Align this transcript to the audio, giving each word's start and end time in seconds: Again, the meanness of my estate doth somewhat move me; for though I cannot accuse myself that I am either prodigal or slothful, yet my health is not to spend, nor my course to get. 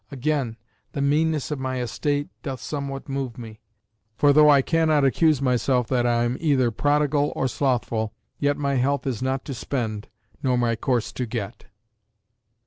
Again, 0.09 0.57
the 0.93 0.99
meanness 1.01 1.51
of 1.51 1.59
my 1.59 1.79
estate 1.79 2.27
doth 2.41 2.59
somewhat 2.59 3.07
move 3.07 3.37
me; 3.37 3.59
for 4.17 4.33
though 4.33 4.49
I 4.49 4.63
cannot 4.63 5.05
accuse 5.05 5.43
myself 5.43 5.87
that 5.89 6.07
I 6.07 6.23
am 6.23 6.37
either 6.39 6.71
prodigal 6.71 7.31
or 7.35 7.47
slothful, 7.47 8.11
yet 8.39 8.57
my 8.57 8.77
health 8.77 9.05
is 9.05 9.21
not 9.21 9.45
to 9.45 9.53
spend, 9.53 10.07
nor 10.41 10.57
my 10.57 10.75
course 10.75 11.11
to 11.11 11.27
get. 11.27 11.65